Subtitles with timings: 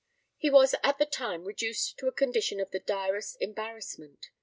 [0.35, 4.31] He was at the time reduced to a condition of the direst embarrassment.